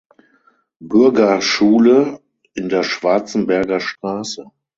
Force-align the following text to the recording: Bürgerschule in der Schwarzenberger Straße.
Bürgerschule 0.79 2.21
in 2.55 2.69
der 2.69 2.81
Schwarzenberger 2.81 3.79
Straße. 3.79 4.49